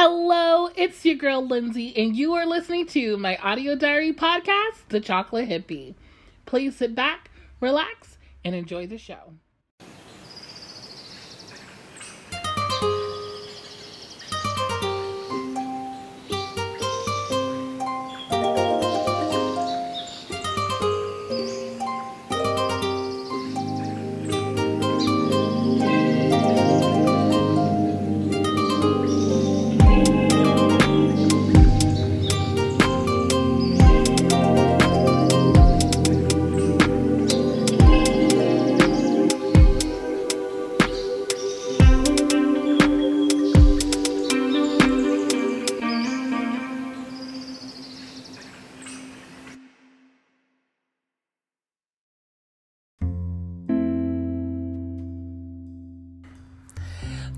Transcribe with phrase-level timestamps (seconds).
[0.00, 5.00] Hello, it's your girl Lindsay, and you are listening to my audio diary podcast, The
[5.00, 5.96] Chocolate Hippie.
[6.46, 9.32] Please sit back, relax, and enjoy the show.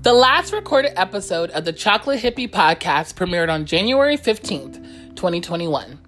[0.01, 4.83] The last recorded episode of the Chocolate Hippie podcast premiered on January 15th,
[5.15, 5.99] 2021.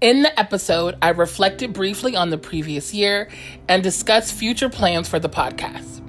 [0.00, 3.28] In the episode, I reflected briefly on the previous year
[3.68, 6.08] and discussed future plans for the podcast.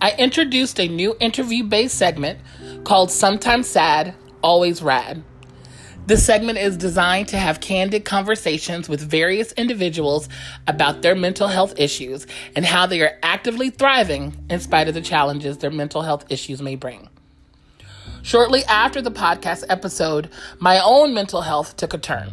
[0.00, 2.38] I introduced a new interview based segment
[2.84, 5.24] called Sometimes Sad, Always Rad.
[6.06, 10.28] This segment is designed to have candid conversations with various individuals
[10.68, 15.00] about their mental health issues and how they are actively thriving in spite of the
[15.00, 17.08] challenges their mental health issues may bring.
[18.22, 22.30] Shortly after the podcast episode, my own mental health took a turn.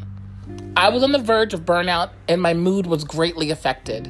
[0.78, 4.08] I was on the verge of burnout and my mood was greatly affected.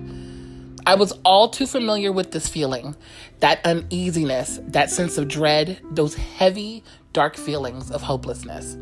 [0.86, 2.98] I was all too familiar with this feeling
[3.40, 6.84] that uneasiness, that sense of dread, those heavy,
[7.14, 8.76] dark feelings of hopelessness.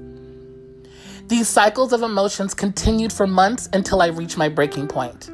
[1.31, 5.31] These cycles of emotions continued for months until I reached my breaking point.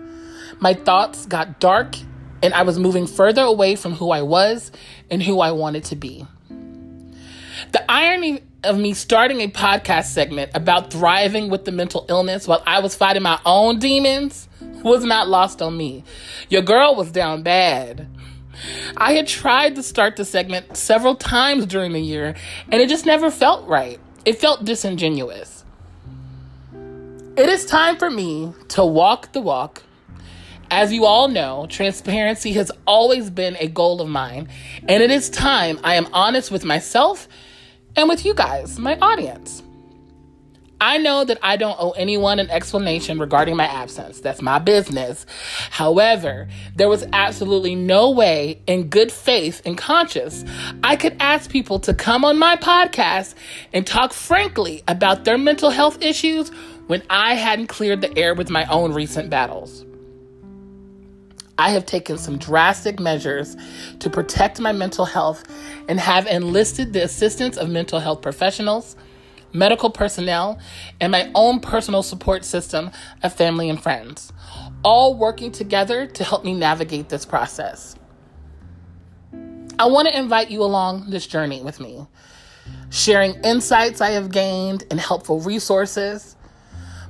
[0.60, 1.96] My thoughts got dark,
[2.44, 4.72] and I was moving further away from who I was
[5.10, 6.28] and who I wanted to be.
[7.72, 12.62] The irony of me starting a podcast segment about thriving with the mental illness while
[12.68, 14.48] I was fighting my own demons
[14.84, 16.04] was not lost on me.
[16.48, 18.08] Your girl was down bad.
[18.98, 22.36] I had tried to start the segment several times during the year,
[22.72, 24.00] and it just never felt right.
[24.26, 25.57] It felt disingenuous.
[27.38, 29.84] It is time for me to walk the walk.
[30.72, 34.50] As you all know, transparency has always been a goal of mine,
[34.88, 37.28] and it is time I am honest with myself
[37.96, 39.62] and with you guys, my audience.
[40.82, 44.20] I know that I don't owe anyone an explanation regarding my absence.
[44.20, 45.28] That's my business.
[45.70, 50.44] However, there was absolutely no way, in good faith and conscience,
[50.84, 53.36] I could ask people to come on my podcast
[53.74, 56.52] and talk frankly about their mental health issues
[56.88, 59.86] when I hadn't cleared the air with my own recent battles.
[61.60, 63.56] I have taken some drastic measures
[64.00, 65.44] to protect my mental health
[65.88, 68.96] and have enlisted the assistance of mental health professionals,
[69.54, 70.60] medical personnel,
[71.02, 72.92] and my own personal support system
[73.24, 74.32] of family and friends,
[74.84, 77.96] all working together to help me navigate this process.
[79.80, 82.06] I want to invite you along this journey with me,
[82.92, 86.37] sharing insights I have gained and helpful resources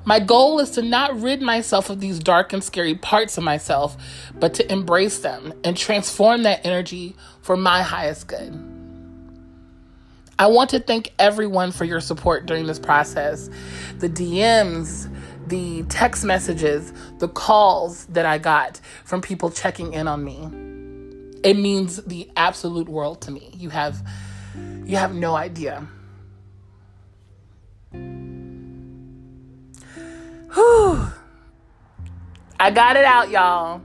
[0.07, 3.97] my goal is to not rid myself of these dark and scary parts of myself,
[4.39, 8.53] but to embrace them and transform that energy for my highest good.
[10.39, 13.49] I want to thank everyone for your support during this process.
[13.97, 15.13] The DMs,
[15.45, 20.37] the text messages, the calls that I got from people checking in on me.
[21.43, 23.51] It means the absolute world to me.
[23.57, 24.01] You have
[24.85, 25.85] you have no idea.
[32.59, 33.81] I got it out, y'all.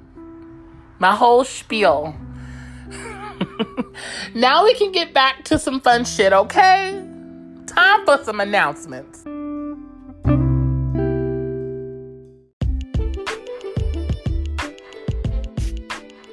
[0.98, 2.14] My whole spiel.
[4.34, 7.04] now we can get back to some fun shit, okay?
[7.66, 9.24] Time for some announcements.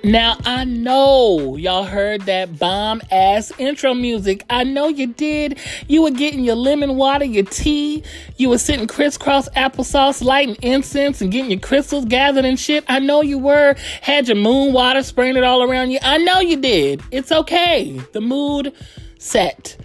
[0.03, 4.45] Now, I know y'all heard that bomb ass intro music.
[4.49, 5.59] I know you did.
[5.87, 8.03] You were getting your lemon water, your tea.
[8.37, 12.85] You were sitting crisscross applesauce, lighting incense, and getting your crystals gathered and shit.
[12.87, 13.75] I know you were.
[14.01, 15.99] Had your moon water spraying it all around you.
[16.01, 17.01] I know you did.
[17.11, 17.99] It's okay.
[18.13, 18.73] The mood
[19.17, 19.75] set.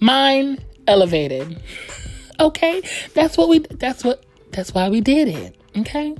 [0.00, 1.62] Mine elevated.
[2.40, 2.82] okay?
[3.14, 5.56] That's what we, that's what, that's why we did it.
[5.76, 6.16] Okay?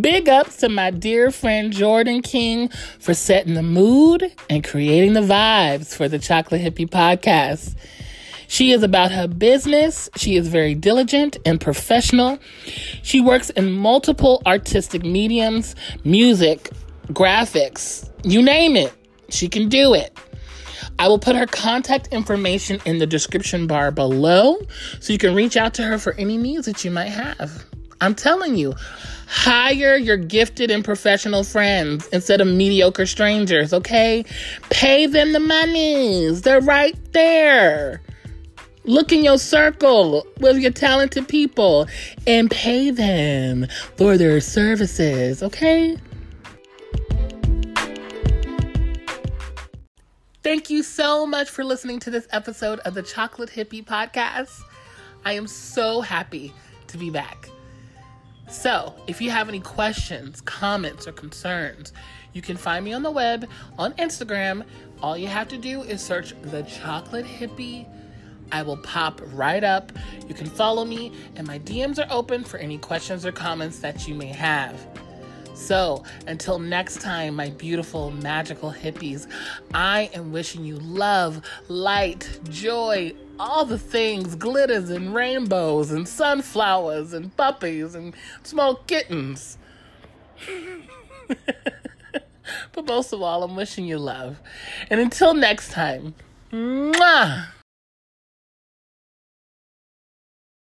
[0.00, 2.68] Big ups to my dear friend Jordan King
[2.98, 7.74] for setting the mood and creating the vibes for the Chocolate Hippie podcast.
[8.48, 10.10] She is about her business.
[10.16, 12.38] She is very diligent and professional.
[13.02, 15.74] She works in multiple artistic mediums,
[16.04, 16.70] music,
[17.08, 18.92] graphics, you name it.
[19.30, 20.16] She can do it.
[20.98, 24.58] I will put her contact information in the description bar below
[25.00, 27.64] so you can reach out to her for any needs that you might have.
[28.02, 28.74] I'm telling you,
[29.28, 34.24] hire your gifted and professional friends instead of mediocre strangers, okay?
[34.70, 36.42] Pay them the monies.
[36.42, 38.02] They're right there.
[38.82, 41.86] Look in your circle with your talented people
[42.26, 45.96] and pay them for their services, okay?
[50.42, 54.60] Thank you so much for listening to this episode of the Chocolate Hippie Podcast.
[55.24, 56.52] I am so happy
[56.88, 57.48] to be back.
[58.48, 61.92] So, if you have any questions, comments, or concerns,
[62.32, 63.48] you can find me on the web
[63.78, 64.64] on Instagram.
[65.00, 67.86] All you have to do is search the Chocolate Hippie.
[68.50, 69.92] I will pop right up.
[70.28, 74.06] You can follow me, and my DMs are open for any questions or comments that
[74.06, 74.86] you may have.
[75.62, 79.28] So, until next time, my beautiful, magical hippies,
[79.72, 87.12] I am wishing you love, light, joy, all the things glitters and rainbows and sunflowers
[87.12, 88.12] and puppies and
[88.42, 89.56] small kittens.
[92.72, 94.40] but most of all, I'm wishing you love.
[94.90, 96.16] And until next time,
[96.50, 97.46] mwah!